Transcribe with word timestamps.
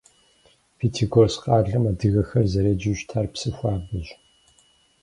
Пятигорск 0.77 1.39
къалэм 1.43 1.83
адыгэхэр 1.91 2.45
зэреджэу 2.51 2.95
щытар 2.99 3.25
Псыхуабэщ. 3.33 4.07